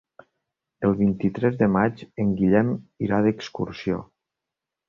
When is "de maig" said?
1.59-2.03